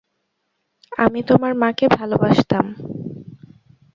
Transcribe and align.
আমি 0.97 1.19
তোমার 1.23 1.53
মাকে 1.55 1.85
ভালোবাসতাম। 1.97 2.65